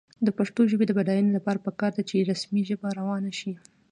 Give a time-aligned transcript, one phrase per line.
[0.25, 3.53] د پښتو ژبې د بډاینې لپاره پکار ده چې رسمي ژبه روانه شي.